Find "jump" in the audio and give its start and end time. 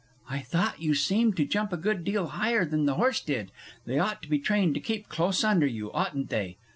1.45-1.71